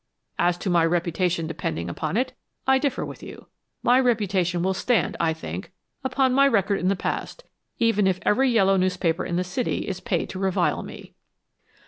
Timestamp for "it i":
2.17-2.79